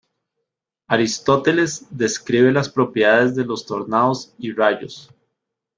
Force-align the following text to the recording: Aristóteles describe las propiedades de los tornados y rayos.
Aristóteles 0.87 1.85
describe 1.95 2.51
las 2.51 2.67
propiedades 2.69 3.35
de 3.35 3.45
los 3.45 3.67
tornados 3.67 4.33
y 4.39 4.51
rayos. 4.51 5.11